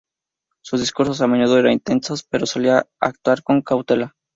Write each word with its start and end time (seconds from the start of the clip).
Sus 0.63 0.79
discursos 0.79 1.21
a 1.21 1.27
menudo 1.27 1.59
eran 1.59 1.73
intensos, 1.73 2.23
pero 2.23 2.47
solía 2.47 2.87
actuar 2.99 3.43
con 3.43 3.61
cautela. 3.61 4.15